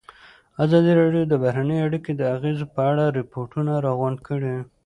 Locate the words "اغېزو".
2.35-2.65